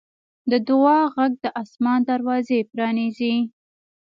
[0.51, 3.35] د دعا غږ د اسمان دروازې پرانیزي.